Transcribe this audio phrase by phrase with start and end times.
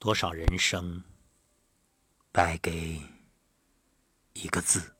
[0.00, 1.04] 多少人生
[2.32, 3.02] 败给
[4.32, 4.96] 一个字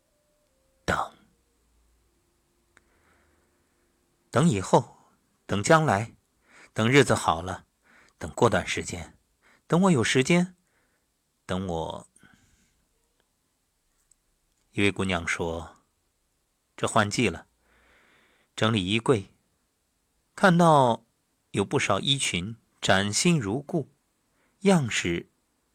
[0.84, 1.16] ——等。
[4.30, 4.98] 等以后，
[5.46, 6.14] 等将来，
[6.74, 7.64] 等日子好了，
[8.18, 9.16] 等过段时间，
[9.66, 10.54] 等我有时间，
[11.46, 12.06] 等我。
[14.72, 15.78] 一位姑娘说
[16.76, 17.46] ：“这换季了，
[18.54, 19.32] 整理衣柜，
[20.36, 21.06] 看到
[21.52, 23.90] 有不少衣裙。”崭新如故，
[24.60, 25.28] 样式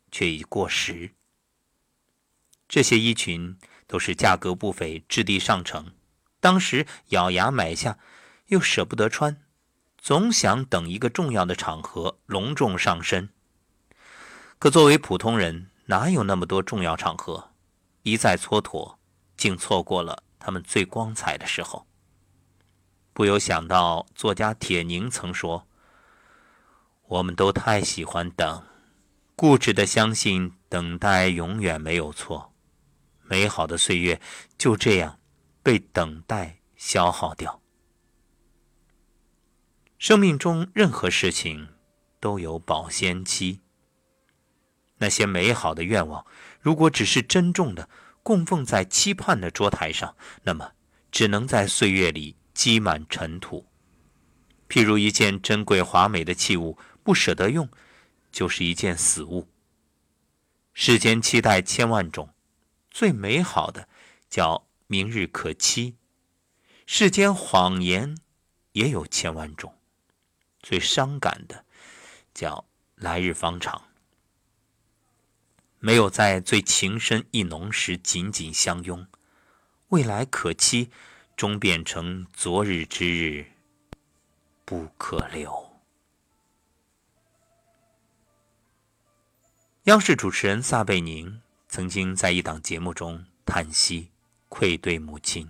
[0.09, 1.15] 却已过时。
[2.67, 5.91] 这些衣裙都是价格不菲、质地上乘，
[6.39, 7.99] 当时咬牙买下，
[8.47, 9.43] 又舍不得穿，
[9.97, 13.29] 总想等一个重要的场合隆重上身。
[14.57, 17.51] 可作为普通人，哪有那么多重要场合？
[18.03, 18.95] 一再蹉跎，
[19.35, 21.85] 竟错过了他们最光彩的时候。
[23.11, 25.67] 不由想到作家铁凝曾说。
[27.13, 28.63] 我们都太喜欢等，
[29.35, 32.55] 固执的相信等待永远没有错，
[33.21, 34.19] 美好的岁月
[34.57, 35.19] 就这样
[35.61, 37.61] 被等待消耗掉。
[39.99, 41.67] 生命中任何事情
[42.19, 43.61] 都有保鲜期。
[44.97, 46.25] 那些美好的愿望，
[46.59, 47.87] 如果只是珍重的
[48.23, 50.71] 供奉在期盼的桌台上，那么
[51.11, 53.67] 只能在岁月里积满尘土。
[54.67, 56.75] 譬如一件珍贵华美的器物。
[57.03, 57.69] 不舍得用，
[58.31, 59.47] 就是一件死物。
[60.73, 62.33] 世间期待千万种，
[62.89, 63.87] 最美好的
[64.29, 65.95] 叫明日可期；
[66.87, 68.17] 世间谎言
[68.71, 69.77] 也有千万种，
[70.61, 71.65] 最伤感的
[72.33, 72.65] 叫
[72.95, 73.89] 来日方长。
[75.79, 79.05] 没有在最情深意浓时紧紧相拥，
[79.89, 80.89] 未来可期，
[81.35, 83.51] 终变成昨日之日
[84.63, 85.62] 不可留。
[89.83, 94.11] 央视主持人撒贝宁曾经在一档节目中叹息、
[94.47, 95.49] 愧对母亲。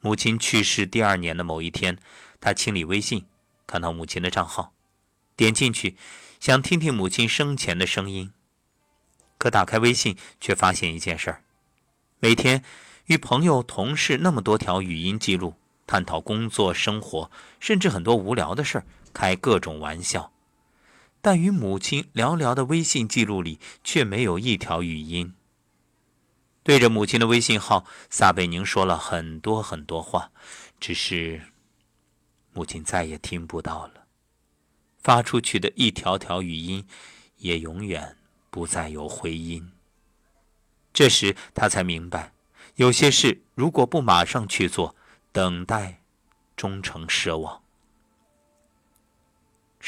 [0.00, 1.98] 母亲去世第二年的某一天，
[2.40, 3.26] 他清理微信，
[3.66, 4.72] 看到母亲的账号，
[5.36, 5.98] 点进去，
[6.40, 8.32] 想听听母亲生前的声音。
[9.36, 11.42] 可打开微信，却发现一件事儿：
[12.18, 12.64] 每天
[13.04, 15.52] 与朋友、同事那么多条语音记录，
[15.86, 20.32] 探讨工作、生活，甚至很多无聊的事儿，开各种玩笑。
[21.26, 25.34] 但与母亲寥寥的微信记录里，却没有一条语音。
[26.62, 30.30] 对着母亲的微信号，撒贝宁说了很多很多话，
[30.78, 31.42] 只是
[32.52, 34.06] 母亲再也听不到了。
[35.00, 36.86] 发出去的一条条语音，
[37.38, 38.16] 也永远
[38.48, 39.72] 不再有回音。
[40.92, 42.34] 这时他才明白，
[42.76, 44.94] 有些事如果不马上去做，
[45.32, 46.02] 等待
[46.54, 47.65] 终成奢望。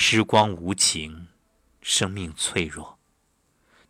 [0.01, 1.27] 时光无情，
[1.83, 3.01] 生命脆弱，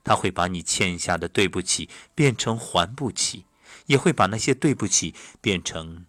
[0.02, 3.44] 他会把你欠下的对不起变成还不起，
[3.84, 6.06] 也会把那些对不起变成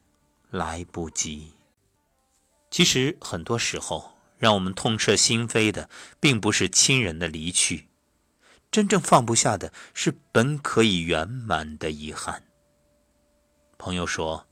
[0.51, 1.51] 来不及。
[2.71, 5.89] 其实很多时候，让我们痛彻心扉的，
[6.21, 7.89] 并不是亲人的离去，
[8.71, 12.41] 真正放不下的是本可以圆满的遗憾。
[13.77, 14.47] 朋友说，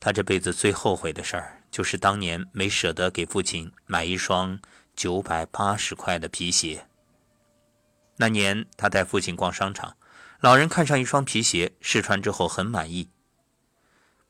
[0.00, 1.53] 他这辈子最后悔的事儿。
[1.74, 4.60] 就是当年没舍得给父亲买一双
[4.94, 6.86] 九百八十块的皮鞋。
[8.18, 9.96] 那年他带父亲逛商场，
[10.38, 13.10] 老人看上一双皮鞋，试穿之后很满意。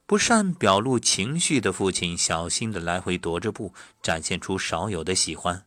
[0.06, 5.66] 不善表露情绪的父亲小心的来回踱着步，展现出少有的喜欢。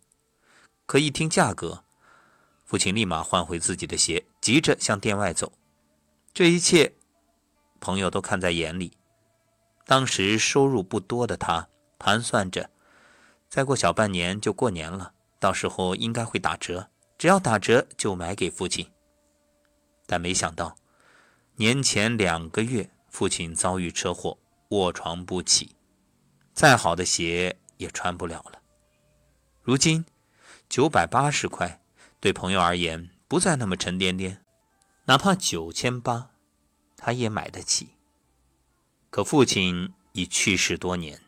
[0.87, 1.83] 可一听价格，
[2.65, 5.53] 父亲立马换回自己的鞋，急着向店外走。
[6.33, 6.95] 这一切，
[7.79, 8.96] 朋友都看在眼里。
[9.87, 12.69] 当时收入不多的他盘算着，
[13.47, 18.91] 再过小半年就过年了，到时候应该会打折，只要打折就买给父亲。
[20.05, 20.75] 但没想到，
[21.55, 24.37] 年前两个月父亲遭遇车祸，
[24.71, 25.73] 卧床不起，
[26.53, 28.61] 再好的鞋也穿不了了。
[29.61, 30.05] 如今，
[30.67, 31.81] 九百八十块
[32.19, 34.43] 对朋友而言不再那么沉甸甸，
[35.05, 36.31] 哪怕九千八，
[36.97, 37.96] 他也买得起。
[39.17, 41.23] 可父亲已去世多年，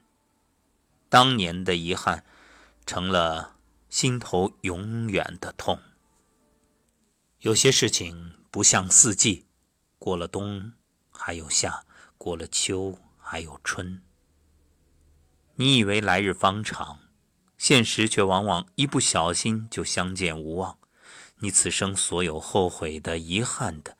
[1.09, 2.23] 当年的遗憾
[2.85, 3.55] 成了
[3.89, 5.79] 心头永远的痛。
[7.39, 9.47] 有些事情不像四季，
[9.97, 10.73] 过了冬
[11.09, 11.83] 还有夏，
[12.19, 14.03] 过了秋还有春。
[15.55, 16.99] 你以为来日方长，
[17.57, 20.77] 现实却往往一不小心就相见无望。
[21.39, 23.97] 你此生所有后悔的、遗憾的，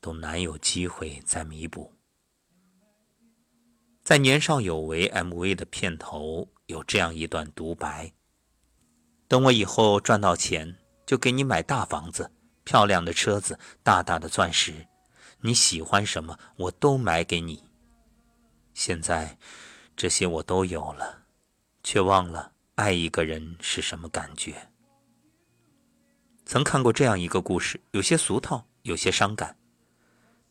[0.00, 1.94] 都难有机会再弥补。
[4.08, 8.10] 在《年少有为》MV 的片头有这样一段独白
[9.28, 12.32] ：“等我以后赚到钱，就给你买大房子、
[12.64, 14.72] 漂亮的车子、大大的钻石，
[15.42, 17.62] 你喜欢什么我都买给你。
[18.72, 19.36] 现在
[19.94, 21.24] 这些我都有了，
[21.84, 24.70] 却忘了爱一个人是什么感觉。
[26.46, 29.54] 曾看过这样一个故事，有些俗套，有些伤感。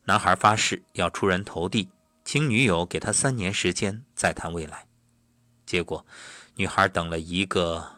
[0.04, 1.89] 男孩发誓要出人头地，
[2.27, 4.85] 请女友给他三年时间再谈未来。
[5.65, 6.06] 结果，
[6.56, 7.89] 女孩等了一个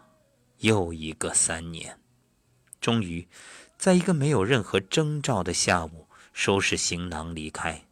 [0.58, 2.00] 又一个三年，
[2.80, 3.28] 终于，
[3.76, 7.84] 在一个没有任何征兆的下午，收拾行囊离开。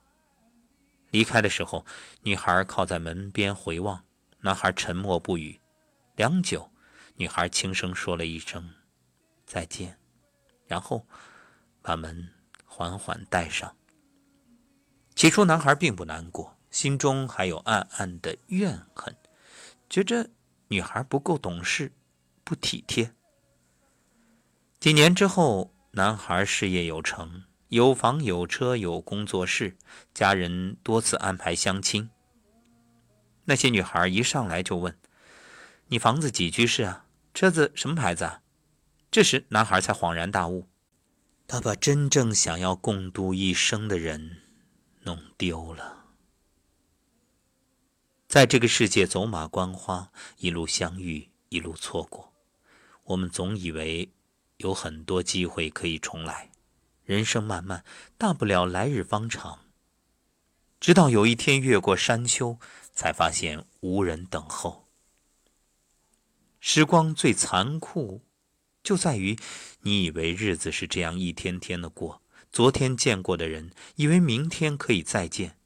[1.09, 1.83] 离开的时候，
[2.21, 4.05] 女孩靠在门边回望，
[4.41, 5.59] 男孩沉默不语。
[6.17, 6.71] 良久，
[7.15, 8.75] 女孩轻声说了一声
[9.47, 9.97] 再见，
[10.67, 11.03] 然后
[11.81, 12.29] 把门
[12.63, 13.75] 缓缓带上。
[15.17, 19.15] 起初，男孩并不难过，心中还有暗暗的怨恨，
[19.89, 20.29] 觉着
[20.67, 21.91] 女孩不够懂事，
[22.43, 23.11] 不体贴。
[24.79, 29.75] 几年之后，男孩事业有成，有房有车有工作室，
[30.13, 32.11] 家人多次安排相亲。
[33.45, 34.95] 那些女孩一上来就问
[35.89, 37.07] ：“你房子几居室啊？
[37.33, 38.43] 车子什么牌子啊？”
[39.09, 40.67] 这时，男孩才恍然大悟，
[41.47, 44.43] 他把真正想要共度一生的人。
[45.07, 46.03] 弄丢了，
[48.27, 52.33] 在这个世界走马观花，一路相遇，一路错过。
[53.05, 54.11] 我们总以为
[54.57, 56.51] 有很多机会可以重来，
[57.05, 57.85] 人生漫漫，
[58.17, 59.59] 大不了来日方长。
[60.81, 62.59] 直到有一天越过山丘，
[62.93, 64.89] 才发现无人等候。
[66.59, 68.25] 时光最残酷，
[68.83, 69.39] 就在于
[69.83, 72.21] 你以为日子是这样一天天的过。
[72.51, 75.57] 昨天见过的人，以为明天可以再见，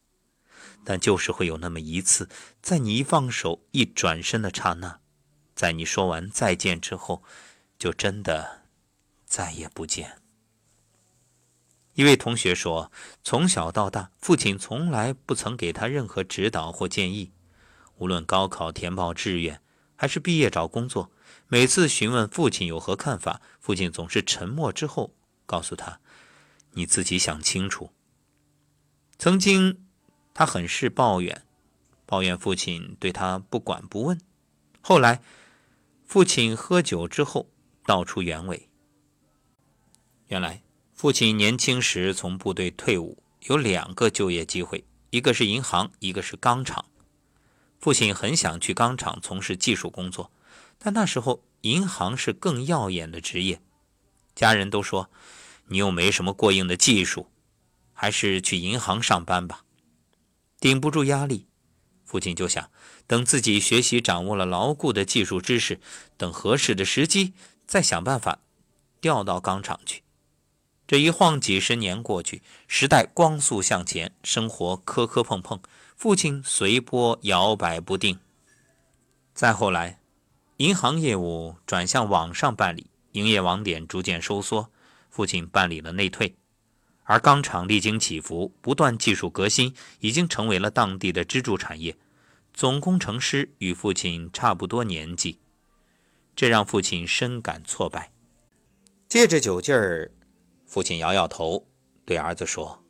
[0.83, 2.27] 但就是会有那么一次，
[2.61, 4.99] 在你一放手、一转身的刹那，
[5.55, 7.23] 在你说完再见之后，
[7.77, 8.63] 就真的
[9.25, 10.17] 再也不见。
[11.93, 12.91] 一位同学说，
[13.23, 17.31] 从小到大，父亲从来不曾给他任何指导或建议，
[17.97, 19.61] 无论高考填报志愿，
[19.95, 21.11] 还是毕业找工作，
[21.47, 25.13] 每次询问父亲有何看法，父亲总是沉默之后
[25.45, 25.99] 告诉他。
[26.73, 27.91] 你自己想清楚。
[29.17, 29.85] 曾经，
[30.33, 31.45] 他很是抱怨，
[32.05, 34.19] 抱怨父亲对他不管不问。
[34.81, 35.21] 后来，
[36.05, 37.49] 父亲喝酒之后
[37.85, 38.67] 道出原委。
[40.27, 40.63] 原来，
[40.93, 46.85] 父亲年轻时从部队退伍，有两个就业机会，一个是银行，一个是钢厂。
[47.79, 50.31] 父亲很想去钢厂从事技术工作，
[50.79, 53.61] 但那时候银行是更耀眼的职业，
[54.33, 55.09] 家人都说。
[55.71, 57.27] 你又没什么过硬的技术，
[57.93, 59.63] 还是去银行上班吧。
[60.59, 61.47] 顶不住压力，
[62.03, 62.69] 父亲就想
[63.07, 65.79] 等自己学习掌握了牢固的技术知识，
[66.17, 67.33] 等合适的时机
[67.65, 68.39] 再想办法
[68.99, 70.03] 调到钢厂去。
[70.85, 75.61] 这一晃几十年过去，时代光速向前，生活磕磕碰碰，
[75.95, 78.19] 父亲随波摇摆不定。
[79.33, 80.01] 再后来，
[80.57, 84.69] 银行业务转向网上办理，营业网点逐渐收缩。
[85.11, 86.35] 父亲办理了内退，
[87.03, 91.97] 而钢厂历经起伏，不断技术革新，已经成为了当地的支柱产业。
[92.53, 95.39] 总工程师与父亲差不多年纪，
[96.33, 98.13] 这让父亲深感挫败。
[99.09, 100.11] 借着酒劲儿，
[100.65, 101.67] 父亲摇摇头，
[102.05, 102.81] 对儿子说：“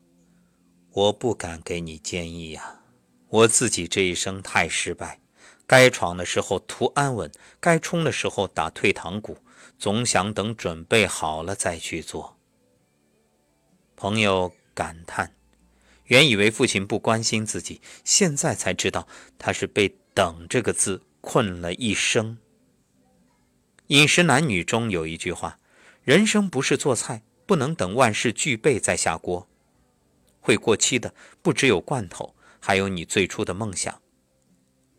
[0.93, 2.81] 我不敢给你建议呀，
[3.29, 5.19] 我自己这一生太失败，
[5.65, 9.39] 该闯的时候图安稳，该冲的时候打退堂鼓。”
[9.77, 12.37] 总想等准备好了再去做。
[13.95, 15.35] 朋友感叹
[16.05, 22.37] ：“原以为父亲不关心自己，现在才知道他是被‘等’这个字困了一生。”
[23.93, 25.59] 《饮食男女》中有一句话
[26.03, 29.47] ：“人生不是做菜，不能等万事俱备再下锅。
[30.39, 34.01] 会过期的不只有罐头，还有你最初的梦想。”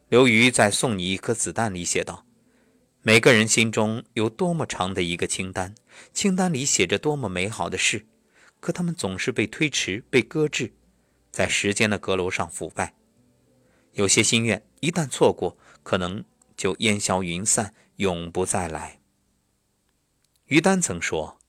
[0.09, 2.26] 刘瑜在《送你一颗子弹》里写道。
[3.04, 5.75] 每个人心中有多么长的一个清单，
[6.14, 8.06] 清单里写着多么美好的事，
[8.61, 10.73] 可他们总是被推迟、被搁置，
[11.32, 12.94] 在时间的阁楼上腐败。
[13.94, 16.25] 有些心愿一旦错过，可能
[16.56, 19.00] 就烟消云散，永不再来。
[20.44, 21.40] 于丹曾说：“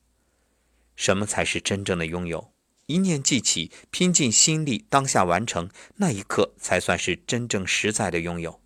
[0.96, 2.52] 什么才是真正的拥有？
[2.86, 8.60] 一念记起，拼尽心力，当下完成，那一刻才算是真正实在的拥有。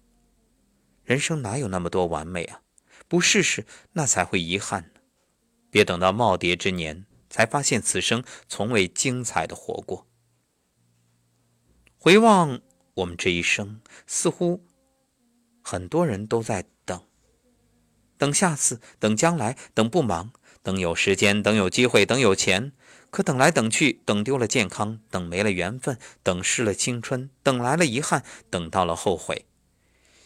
[1.04, 2.62] 人生哪有那么多完美啊？”
[3.08, 5.00] 不试试，那才会遗憾呢。
[5.70, 10.06] 别等到耄耋之年，才发现此生从未精彩的活过。
[11.96, 12.60] 回望
[12.94, 14.64] 我们这一生，似乎
[15.62, 17.02] 很多人都在等，
[18.16, 22.72] 等下次，等将来，等不忙，等有时间，等有机会，等有钱。
[23.10, 29.46] 可等来等去，等丢了健康，等没了缘分，等失了青春，等来了遗憾，等到了后悔。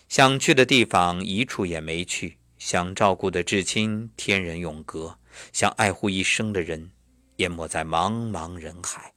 [0.09, 5.19] 想去的地方一处也没去，想照顾的至亲天人永隔，
[5.52, 6.92] 想爱护一生的人
[7.38, 9.12] 淹没在茫茫人海。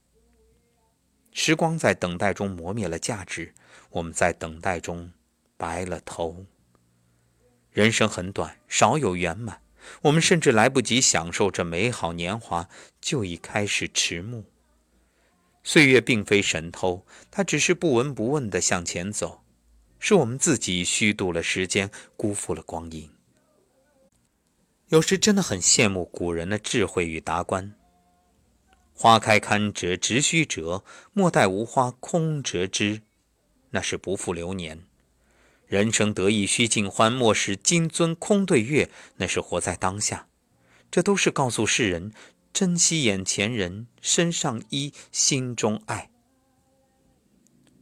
[1.30, 3.54] 时光在等待中磨灭了价值，
[3.90, 5.12] 我们在等待中
[5.56, 6.44] 白了头。
[7.70, 9.62] 人生很短，少有圆满。
[10.02, 12.68] 我们甚至来不及享受这美好年华，
[13.00, 14.44] 就已开始迟暮。
[15.62, 19.44] 岁月并非神偷，它只是不闻不问地向前走，
[20.00, 23.08] 是我们自己虚度了时间，辜负了光阴。
[24.88, 27.74] 有时真的很羡慕古人的智慧与达观。
[28.94, 33.02] 花开堪折直须折，莫待无花空折枝，
[33.70, 34.84] 那是不负流年。
[35.66, 38.88] 人生得意须尽欢，莫使金樽空对月。
[39.16, 40.28] 那是活在当下，
[40.90, 42.12] 这都是告诉世人
[42.52, 46.08] 珍惜眼前人，身上衣，心中爱。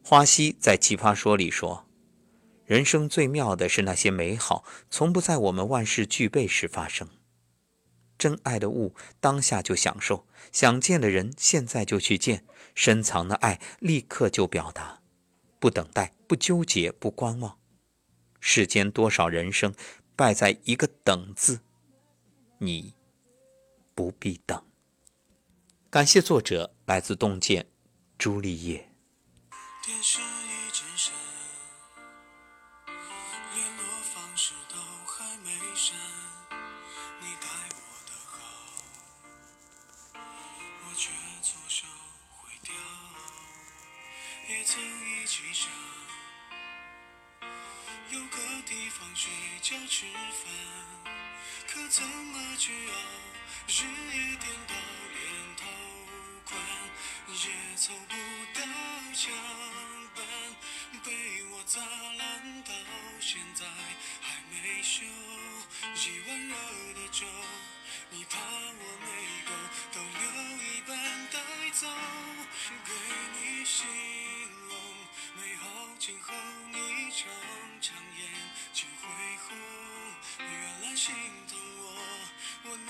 [0.03, 1.87] 花溪在《奇葩说》里说
[2.67, 7.09] ：“人生最妙的是那些美好，从不在我们万事俱备时发生。
[8.17, 12.39] 真爱的物，当下就享受；想见的人，现在就去见；
[12.75, 15.01] 深藏的爱，立刻就表达。
[15.59, 17.59] 不等待，不纠结，不观望。”
[18.41, 19.75] 世间多少人生
[20.17, 21.61] 败在一个“等”字，
[22.59, 22.95] 你
[23.95, 24.63] 不必等。
[25.91, 27.67] 感谢作者，来自洞见，
[28.17, 28.94] 朱丽叶。
[34.47, 35.97] 事都还没删，
[37.19, 38.37] 你待我的好，
[40.13, 41.11] 我却
[41.43, 41.87] 错手
[42.29, 42.75] 毁掉。
[44.47, 45.71] 也曾一起想，
[48.11, 48.37] 有个
[48.67, 49.33] 地方睡
[49.63, 50.45] 觉吃饭，
[51.67, 52.97] 可怎么去熬？
[53.67, 54.75] 日夜颠倒
[55.15, 55.34] 连。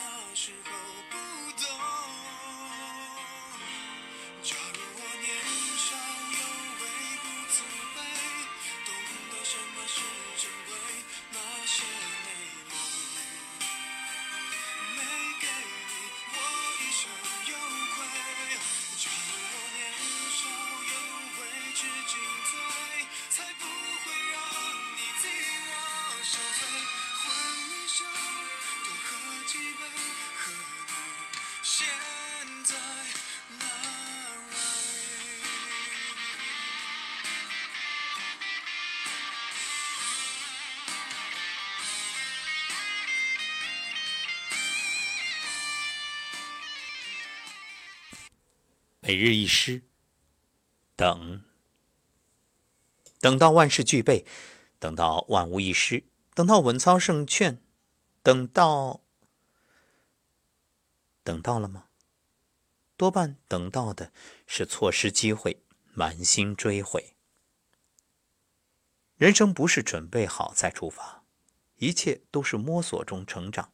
[0.05, 0.71] 那时候
[1.09, 1.17] 不
[1.63, 2.34] 懂。
[49.07, 49.83] 每日一诗，
[50.97, 51.45] 等，
[53.21, 54.25] 等到万事俱备，
[54.79, 56.05] 等到万无一失，
[56.35, 57.61] 等到稳操胜券，
[58.23, 59.04] 等到，
[61.25, 61.87] 等到了吗？
[62.97, 64.13] 多半等到的
[64.47, 65.61] 是错失机会，
[65.95, 67.17] 满心追悔。
[69.17, 71.25] 人生不是准备好再出发，
[71.77, 73.73] 一切都是摸索中成长。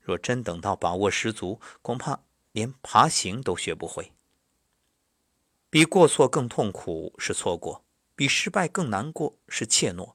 [0.00, 4.12] 若真等到把握十足，恐怕连爬行都学不会。
[5.70, 7.84] 比过错更痛苦是错过，
[8.14, 10.14] 比失败更难过是怯懦。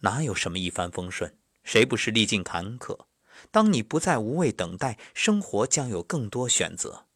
[0.00, 1.38] 哪有什么一帆风顺？
[1.62, 3.06] 谁不是历尽坎坷？
[3.50, 7.06] 当你不再无谓等待，生活将有更多选择。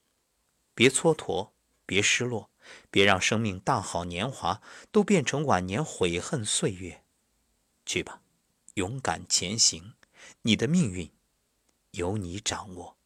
[0.74, 1.50] 别蹉跎，
[1.86, 2.50] 别失落，
[2.90, 4.60] 别让生命大好年华
[4.92, 7.02] 都变成晚年悔恨岁月。
[7.86, 8.20] 去吧，
[8.74, 9.94] 勇敢前行，
[10.42, 11.10] 你的命运
[11.92, 12.97] 由你掌握。